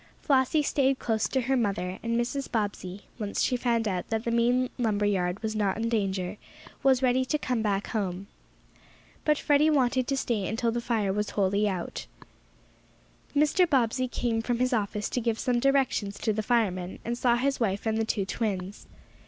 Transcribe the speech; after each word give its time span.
Flossie 0.19 0.63
stayed 0.63 0.97
close 0.97 1.27
to 1.29 1.41
her 1.41 1.55
mother, 1.55 1.99
and 2.01 2.19
Mrs. 2.19 2.51
Bobbsey, 2.51 3.03
once 3.19 3.39
she 3.43 3.55
found 3.55 3.87
out 3.87 4.07
that 4.07 4.23
the 4.23 4.31
main 4.31 4.71
lumber 4.79 5.05
yard 5.05 5.43
was 5.43 5.55
not 5.55 5.77
in 5.77 5.89
danger, 5.89 6.37
was 6.81 7.03
ready 7.03 7.23
to 7.25 7.37
come 7.37 7.61
back 7.61 7.85
home. 7.89 8.25
But 9.25 9.37
Freddie 9.37 9.69
wanted 9.69 10.07
to 10.07 10.17
stay 10.17 10.47
until 10.47 10.71
the 10.71 10.81
fire 10.81 11.13
was 11.13 11.29
wholly 11.29 11.69
out. 11.69 12.07
Mr. 13.35 13.69
Bobbsey 13.69 14.07
came 14.07 14.41
from 14.41 14.57
his 14.57 14.73
office 14.73 15.07
to 15.09 15.21
give 15.21 15.37
some 15.37 15.59
directions 15.59 16.17
to 16.17 16.33
the 16.33 16.41
firemen, 16.41 16.97
and 17.05 17.15
saw 17.15 17.35
his 17.35 17.59
wife 17.59 17.85
and 17.85 17.99
the 17.99 18.03
two 18.03 18.25
twins. 18.25 18.87